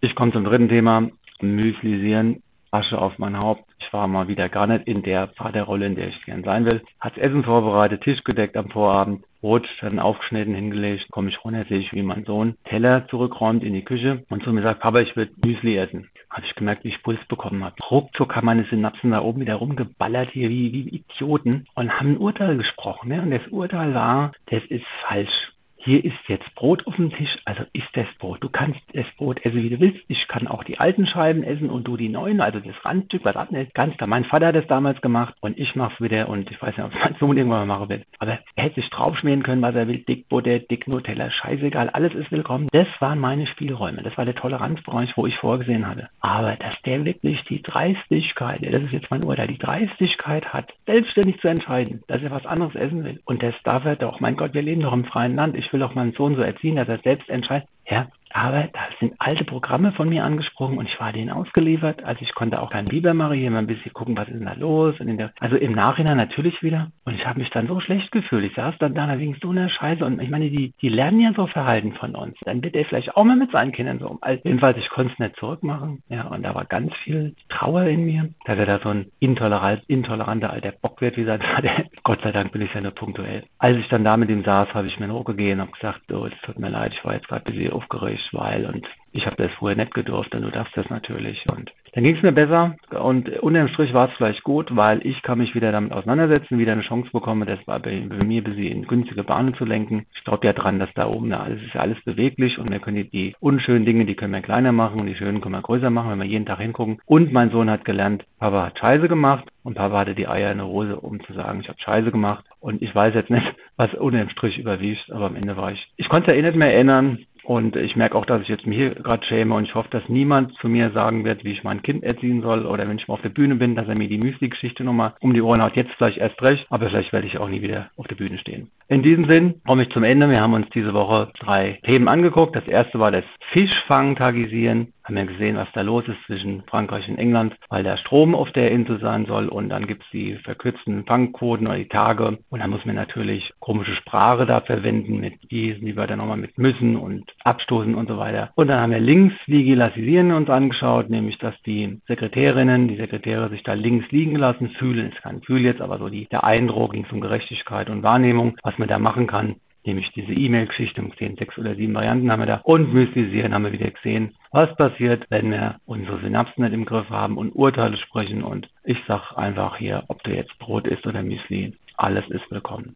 Ich 0.02 0.16
komme 0.16 0.34
zum 0.34 0.44
dritten 0.44 0.68
Thema. 0.68 1.10
Müslisieren, 1.42 2.44
Asche 2.72 2.98
auf 2.98 3.20
mein 3.20 3.38
Haupt. 3.38 3.64
Ich 3.80 3.92
war 3.94 4.08
mal 4.08 4.28
wieder 4.28 4.48
gar 4.50 4.68
nicht 4.68 4.88
in 4.88 5.04
der 5.04 5.28
Vaterrolle, 5.30 5.86
in 5.86 5.96
der 5.96 6.08
ich 6.08 6.26
gern 6.26 6.44
sein 6.44 6.66
will. 6.66 6.82
Hat's 7.00 7.18
Essen 7.18 7.44
vorbereitet, 7.44 8.02
Tisch 8.04 8.24
gedeckt 8.24 8.56
am 8.56 8.70
Vorabend, 8.70 9.26
Brot 9.42 9.68
dann 9.82 10.00
aufgeschnitten 10.00 10.56
hingelegt, 10.56 11.10
komme 11.12 11.30
ich 11.30 11.44
runter, 11.44 11.66
sehe 11.66 11.80
ich, 11.80 11.92
wie 11.94 12.04
mein 12.04 12.24
Sohn 12.24 12.56
Teller 12.66 13.08
zurückräumt 13.10 13.64
in 13.64 13.74
die 13.74 13.84
Küche 13.84 14.24
und 14.30 14.44
zu 14.44 14.54
mir 14.54 14.62
sagt, 14.62 14.80
Papa, 14.80 15.00
ich 15.00 15.16
will 15.16 15.30
Müsli 15.44 15.78
essen. 15.78 16.10
Habe 16.30 16.46
ich 16.46 16.56
gemerkt, 16.56 16.86
wie 16.86 16.90
ich 16.90 17.04
Puls 17.04 17.20
bekommen 17.28 17.64
habe. 17.64 17.76
Ruckzuck 17.90 18.36
haben 18.36 18.46
meine 18.46 18.64
Synapsen 18.64 19.12
da 19.12 19.22
oben 19.22 19.42
wieder 19.42 19.56
rumgeballert 19.56 20.30
hier 20.32 20.50
wie, 20.50 20.72
wie 20.72 20.88
Idioten 20.90 21.66
und 21.76 21.92
haben 21.92 22.14
ein 22.14 22.18
Urteil 22.18 22.56
gesprochen. 22.56 23.10
Ne? 23.10 23.22
Und 23.22 23.32
das 23.32 23.48
Urteil 23.50 23.94
war, 23.94 24.32
das 24.46 24.64
ist 24.70 24.86
falsch 25.08 25.52
hier 25.84 26.04
ist 26.04 26.18
jetzt 26.28 26.54
Brot 26.56 26.86
auf 26.86 26.96
dem 26.96 27.12
Tisch, 27.12 27.36
also 27.46 27.64
isst 27.74 27.90
das 27.94 28.08
Brot. 28.20 28.44
Du 28.44 28.50
kannst 28.50 28.80
das 28.94 29.06
Brot 29.18 29.44
essen, 29.44 29.64
wie 29.64 29.70
du 29.70 29.80
willst. 29.80 30.00
Ich 30.08 30.28
kann 30.28 30.48
auch 30.48 30.64
die 30.64 30.80
alten 30.80 31.08
Scheiben 31.08 31.44
essen 31.44 31.70
und 31.70 31.88
du 31.88 31.98
die 31.98 32.10
neuen, 32.10 32.40
also 32.40 32.60
das 32.60 32.76
Randstück, 32.86 33.26
was 33.26 33.36
abnimmt, 33.36 33.74
kannst 33.74 34.00
du. 34.00 34.08
Mein 34.08 34.26
Vater 34.26 34.48
hat 34.48 34.56
das 34.56 34.68
damals 34.68 35.02
gemacht 35.02 35.34
und 35.42 35.58
ich 35.58 35.76
mach's 35.76 36.00
wieder 36.00 36.30
und 36.30 36.52
ich 36.52 36.62
weiß 36.62 36.78
nicht, 36.78 36.86
ob 36.86 36.94
mein 36.94 37.16
Sohn 37.20 37.38
irgendwann 37.38 37.68
mal 37.68 37.78
machen 37.78 37.90
will. 37.90 38.06
Aber 38.20 38.40
er 38.56 38.64
hätte 38.64 38.82
sich 38.82 38.90
draufschmieren 38.90 39.44
können, 39.44 39.62
was 39.62 39.76
er 39.76 39.88
will. 39.88 40.00
Dick 40.00 40.30
Butter, 40.30 40.60
dick 40.60 40.88
Nutella, 40.88 41.32
scheißegal, 41.32 41.90
alles 41.90 42.14
ist 42.14 42.32
willkommen. 42.32 42.68
Das 42.72 42.88
waren 43.00 43.20
meine 43.20 43.48
Spielräume. 43.48 44.04
Das 44.04 44.18
war 44.18 44.26
der 44.26 44.36
Toleranzbereich, 44.36 45.12
wo 45.16 45.26
ich 45.26 45.36
vorgesehen 45.38 45.88
hatte. 45.88 46.10
Aber 46.20 46.56
dass 46.58 46.80
der 46.86 47.06
wirklich 47.06 47.44
die 47.46 47.62
Dreistigkeit, 47.62 48.62
das 48.62 48.84
ist 48.84 48.92
jetzt 48.92 49.10
mein 49.10 49.24
Urteil, 49.24 49.48
die 49.48 49.58
Dreistigkeit 49.58 50.54
hat, 50.54 50.72
selbstständig 50.86 51.40
zu 51.40 51.48
entscheiden, 51.48 52.04
dass 52.08 52.22
er 52.22 52.32
was 52.32 52.46
anderes 52.46 52.76
essen 52.76 53.04
will. 53.04 53.20
Und 53.26 53.42
das 53.42 53.56
darf 53.64 53.86
er 53.86 53.96
doch. 53.96 54.20
Mein 54.20 54.36
Gott, 54.36 54.54
wir 54.54 54.62
leben 54.62 54.82
doch 54.82 54.94
im 54.94 55.06
freien 55.06 55.36
Land. 55.36 55.56
Ich 55.56 55.71
will 55.72 55.80
doch 55.80 55.96
meinen 55.96 56.14
Sohn 56.14 56.36
so 56.36 56.42
erziehen, 56.42 56.76
dass 56.76 56.88
er 56.88 57.00
selbst 57.00 57.30
entscheidet. 57.30 57.68
Ja, 57.90 58.08
aber 58.34 58.70
da 58.74 58.80
sind 59.00 59.14
alte 59.20 59.44
Programme 59.44 59.92
von 59.94 60.10
mir 60.10 60.24
angesprochen 60.24 60.78
und 60.78 60.88
ich 60.88 61.00
war 61.00 61.12
denen 61.14 61.30
ausgeliefert. 61.30 62.04
Also 62.04 62.22
ich 62.22 62.34
konnte 62.34 62.62
auch 62.62 62.70
keinen 62.70 62.88
Biber 62.88 63.14
machen, 63.14 63.38
hier 63.38 63.52
mal 63.52 63.60
ein 63.60 63.68
bisschen 63.68 63.94
gucken, 63.94 64.18
was 64.18 64.28
ist 64.28 64.40
denn 64.40 64.46
da 64.46 64.54
los. 64.54 64.96
Der, 65.00 65.32
also 65.40 65.56
im 65.56 65.74
Nachhinein 65.74 66.18
natürlich 66.18 66.62
wieder. 66.64 66.92
Und 67.06 67.16
ich 67.16 67.26
habe 67.26 67.40
mich 67.40 67.50
dann 67.50 67.68
so 67.68 67.80
schlecht 67.80 68.12
gefühlt. 68.12 68.46
Ich 68.46 68.56
saß 68.56 68.76
dann 68.80 68.96
da 68.96 69.18
wegen 69.18 69.38
so 69.42 69.50
einer 69.50 69.70
Scheiße. 69.70 70.06
Und 70.06 70.22
ich 70.22 70.30
meine, 70.30 70.50
die, 70.50 70.74
die 70.82 70.90
lernen 70.90 71.20
ja 71.20 71.34
so 71.36 71.48
Verhalten 71.48 71.94
von 71.94 72.16
uns. 72.16 72.38
Dann 72.44 72.64
wird 72.64 72.76
er 72.76 72.86
vielleicht 72.86 73.16
auch 73.16 73.24
mal 73.24 73.36
mit 73.36 73.52
seinen 73.52 73.72
Kindern 73.72 74.00
so. 74.00 74.18
Also 74.22 74.42
jedenfalls, 74.44 74.78
ich 74.78 74.90
konnte 74.90 75.14
es 75.14 75.20
nicht 75.20 75.36
zurückmachen. 75.38 76.02
Ja, 76.10 76.28
und 76.28 76.44
da 76.44 76.56
war 76.56 76.66
ganz 76.66 76.94
viel 77.04 77.36
Trauer 77.50 77.84
in 77.84 78.06
mir, 78.06 78.30
dass 78.46 78.58
er 78.58 78.66
da 78.66 78.80
so 78.80 78.90
ein 78.90 79.08
intolerant, 79.20 79.84
intoleranter 79.88 80.52
alter 80.52 80.72
Bock 80.72 81.02
wird, 81.02 81.18
wie 81.18 81.26
Vater. 81.26 81.86
Gott 82.04 82.22
sei 82.24 82.32
Dank 82.32 82.52
bin 82.52 82.62
ich 82.62 82.74
ja 82.74 82.82
nur 82.82 82.92
punktuell. 82.92 83.44
Als 83.60 83.78
ich 83.78 83.88
dann 83.90 84.04
da 84.04 84.18
mit 84.18 84.30
ihm 84.30 84.44
saß, 84.44 84.74
habe 84.74 84.88
ich 84.88 85.00
mir 85.00 85.12
hochgegeben 85.12 85.60
und 85.60 85.68
habe 85.68 85.72
gesagt, 85.72 86.12
oh, 86.12 86.26
es 86.26 86.34
tut 86.42 86.60
mir 86.60 86.70
leid, 86.70 86.94
ich 86.94 87.06
war 87.06 87.14
jetzt 87.14 87.28
gerade 87.28 87.46
ein 87.46 87.54
bisschen 87.54 87.74
aufgeregt, 87.74 88.21
weil 88.32 88.66
und 88.66 88.88
ich 89.14 89.26
habe 89.26 89.36
das 89.36 89.52
vorher 89.54 89.78
nicht 89.78 89.94
gedurft 89.94 90.34
und 90.34 90.42
du 90.42 90.52
darfst 90.52 90.76
das 90.78 90.90
natürlich. 90.90 91.46
Und 91.50 91.72
dann 91.94 92.04
ging 92.04 92.16
es 92.16 92.24
mir 92.24 92.32
besser 92.32 92.76
und 92.98 93.30
unterm 93.40 93.68
Strich 93.70 93.94
war 93.94 94.08
es 94.10 94.16
vielleicht 94.16 94.44
gut, 94.44 94.74
weil 94.76 95.06
ich 95.06 95.22
kann 95.24 95.40
mich 95.40 95.54
wieder 95.54 95.72
damit 95.74 95.92
auseinandersetzen, 95.92 96.58
wieder 96.58 96.72
eine 96.72 96.84
Chance 96.84 97.10
bekomme, 97.12 97.46
das 97.46 97.60
war 97.68 97.80
bei, 97.80 98.02
bei 98.08 98.24
mir, 98.24 98.44
bis 98.44 98.56
in 98.56 98.88
günstige 98.88 99.24
Bahnen 99.24 99.54
zu 99.56 99.66
lenken. 99.66 100.06
Ich 100.16 100.24
glaube 100.24 100.48
ja 100.48 100.54
dran, 100.54 100.80
dass 100.80 100.94
da 100.94 101.08
oben, 101.08 101.30
da 101.30 101.42
alles 101.42 101.62
ist 101.62 101.76
alles 101.76 102.02
beweglich 102.06 102.58
und 102.58 102.72
wir 102.72 102.80
können 102.80 102.98
die, 102.98 103.10
die 103.10 103.36
unschönen 103.40 103.86
Dinge, 103.86 104.06
die 104.06 104.16
können 104.16 104.34
wir 104.34 104.42
kleiner 104.42 104.72
machen 104.72 105.02
und 105.02 105.08
die 105.08 105.16
schönen 105.16 105.42
können 105.42 105.56
wir 105.56 105.62
größer 105.62 105.90
machen, 105.90 106.12
wenn 106.12 106.20
wir 106.20 106.26
jeden 106.26 106.46
Tag 106.46 106.60
hingucken. 106.60 107.00
Und 107.06 107.34
mein 107.34 107.52
Sohn 107.52 107.70
hat 107.70 107.84
gelernt, 107.84 108.24
Papa 108.40 108.68
hat 108.68 108.80
Scheiße 108.80 109.10
gemacht 109.10 109.46
und 109.64 109.76
Papa 109.76 110.00
hatte 110.00 110.16
die 110.16 110.28
Eier 110.28 110.52
in 110.52 110.60
der 110.60 110.68
Hose, 110.68 110.98
um 111.00 111.22
zu 111.26 111.34
sagen, 111.34 111.60
ich 111.62 111.68
habe 111.68 111.80
Scheiße 111.80 112.12
gemacht. 112.12 112.46
Und 112.62 112.82
ich 112.82 112.94
weiß 112.94 113.14
jetzt 113.16 113.30
nicht, 113.30 113.46
was 113.76 113.94
unterm 113.96 114.30
Strich 114.30 114.58
überwiegt, 114.58 115.12
aber 115.12 115.26
am 115.26 115.36
Ende 115.36 115.58
war 115.58 115.72
ich, 115.72 115.88
ich 115.98 116.08
konnte 116.08 116.32
ja 116.32 116.38
eh 116.38 116.42
nicht 116.42 116.56
mehr 116.56 116.74
erinnern, 116.74 117.26
und 117.44 117.76
ich 117.76 117.96
merke 117.96 118.18
auch, 118.18 118.26
dass 118.26 118.42
ich 118.42 118.48
jetzt 118.48 118.64
hier 118.64 118.92
gerade 118.92 119.26
schäme 119.26 119.56
und 119.56 119.66
ich 119.66 119.76
hoffe, 119.76 119.90
dass 119.92 120.08
niemand 120.08 120.54
zu 120.60 120.70
mir 120.70 120.92
sagen 120.92 121.24
wird, 121.24 121.44
wie 121.44 121.52
ich 121.52 121.64
mein 121.64 121.82
Kind 121.82 122.04
erziehen 122.04 122.42
soll 122.42 122.66
oder 122.66 122.88
wenn 122.88 122.98
ich 122.98 123.08
mal 123.08 123.16
auf 123.16 123.22
der 123.22 123.30
Bühne 123.30 123.56
bin, 123.56 123.76
dass 123.76 123.88
er 123.88 123.96
mir 123.96 124.08
die 124.08 124.18
Müsli-Geschichte 124.18 124.84
nochmal 124.84 125.14
um 125.20 125.34
die 125.34 125.42
Ohren 125.42 125.62
haut. 125.62 125.76
Jetzt 125.76 125.92
vielleicht 125.98 126.18
erst 126.18 126.42
recht, 126.42 126.66
aber 126.70 126.90
vielleicht 126.90 127.14
werde 127.14 127.28
ich 127.28 127.38
auch 127.38 127.50
nie 127.50 127.62
wieder 127.62 127.90
auf 127.98 128.08
der 128.08 128.16
Bühne 128.16 128.38
stehen. 128.38 128.70
In 128.88 129.04
diesem 129.04 129.26
Sinn 129.26 129.62
komme 129.66 129.84
ich 129.84 129.90
zum 129.90 130.04
Ende. 130.04 130.30
Wir 130.30 130.42
haben 130.42 130.54
uns 130.54 130.70
diese 130.74 130.94
Woche 130.94 131.32
drei 131.40 131.80
Themen 131.84 132.08
angeguckt. 132.08 132.56
Das 132.56 132.68
erste 132.68 133.00
war 133.00 133.12
das 133.12 133.24
Fischfang-Tagisieren. 133.52 134.94
Haben 135.04 135.18
ja 135.18 135.26
gesehen, 135.26 135.58
was 135.58 135.68
da 135.74 135.82
los 135.82 136.08
ist 136.08 136.24
zwischen 136.26 136.64
Frankreich 136.68 137.08
und 137.10 137.18
England, 137.18 137.56
weil 137.70 137.84
der 137.84 137.98
Strom 137.98 138.34
auf 138.34 138.52
der 138.52 138.72
Insel 138.72 139.00
sein 139.00 139.26
soll 139.26 139.50
und 139.50 139.70
dann 139.70 139.88
gibt's 139.88 140.06
die 140.14 140.36
verkürzten 140.36 141.06
Fangquoten 141.06 141.68
oder 141.68 141.78
die 141.78 141.88
Tage. 141.88 142.38
Und 142.50 142.60
dann 142.60 142.70
muss 142.70 142.86
man 142.86 142.96
natürlich 142.96 143.52
komische 143.60 143.96
Sprache 143.96 144.46
da 144.46 144.62
verwenden 144.62 145.20
mit 145.20 145.34
diesen, 145.52 145.86
die 145.86 145.98
wir 145.98 146.08
dann 146.08 146.20
nochmal 146.20 146.38
mit 146.38 146.58
müssen 146.58 146.96
und 146.96 147.26
abstoßen 147.44 147.96
und 147.96 148.08
so 148.08 148.18
weiter. 148.18 148.52
Und 148.56 148.68
dann 148.68 148.80
haben 148.80 148.92
wir 148.92 149.00
links 149.00 149.36
Vigilasisieren 149.48 150.32
uns 150.32 150.50
angeschaut, 150.50 151.10
nämlich 151.10 151.38
dass 151.40 151.60
die 151.64 152.00
Sekretärinnen, 152.08 152.88
die 152.88 152.98
Sekretäre 152.98 153.50
sich 153.50 153.64
da 153.64 153.74
links 153.74 154.10
liegen 154.12 154.36
lassen, 154.36 154.70
fühlen, 154.78 155.12
ist 155.12 155.22
kein 155.22 155.42
Gefühl 155.42 155.62
jetzt, 155.62 155.82
aber 155.82 155.98
so 155.98 156.08
die, 156.10 156.28
der 156.28 156.44
Eindruck 156.44 156.94
ging 156.94 157.06
um 157.12 157.20
Gerechtigkeit 157.20 157.90
und 157.90 158.04
Wahrnehmung, 158.04 158.56
was 158.64 158.78
man 158.78 158.88
da 158.88 159.00
machen 159.00 159.28
kann 159.28 159.56
nämlich 159.86 160.12
diese 160.14 160.34
E-Mail-Geschichte 160.34 161.02
um 161.02 161.16
10, 161.16 161.38
6 161.38 161.58
oder 161.58 161.76
7 161.76 161.94
Varianten 161.94 162.32
haben 162.32 162.40
wir 162.40 162.46
da. 162.46 162.62
Und 162.64 162.94
Mystisieren 162.94 163.54
haben 163.54 163.66
wir 163.66 163.72
wieder 163.72 163.92
gesehen, 163.92 164.36
was 164.52 164.76
passiert, 164.76 165.26
wenn 165.30 165.52
wir 165.52 165.76
unsere 165.86 166.20
Synapsen 166.20 166.64
nicht 166.64 166.74
im 166.74 166.86
Griff 166.86 167.10
haben 167.10 167.38
und 167.38 167.52
Urteile 167.52 167.98
sprechen. 167.98 168.44
Und 168.44 168.70
ich 168.84 168.98
sag 169.08 169.38
einfach 169.38 169.78
hier, 169.78 170.04
ob 170.08 170.24
du 170.24 170.32
jetzt 170.32 170.58
Brot 170.60 170.88
isst 170.88 171.06
oder 171.06 171.24
Müsli, 171.24 171.74
alles 171.98 172.28
ist 172.30 172.50
willkommen. 172.50 172.96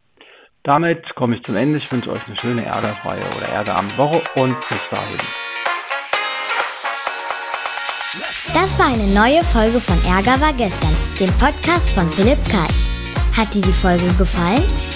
Damit 0.63 1.13
komme 1.15 1.36
ich 1.36 1.44
zum 1.44 1.56
Ende. 1.56 1.77
Ich 1.77 1.92
wünsche 1.92 2.12
euch 2.12 2.25
eine 2.27 2.38
schöne 2.38 2.65
ärgerfreie 2.65 3.24
oder 3.38 3.48
ärgerarme 3.48 3.96
Woche 3.98 4.22
und 4.36 4.58
bis 4.68 4.89
dahin. 4.89 5.20
Das 8.54 8.80
war 8.80 8.88
eine 8.88 9.13
neue 9.13 9.44
Folge 9.44 9.80
von 9.80 9.98
Ärger 10.10 10.39
war 10.42 10.54
gestern, 10.54 10.96
dem 11.20 11.30
Podcast 11.38 11.92
von 11.94 12.10
Philipp 12.10 12.44
Karch. 12.46 12.88
Hat 13.38 13.54
dir 13.54 13.62
die 13.62 13.74
Folge 13.74 14.08
gefallen? 14.18 14.63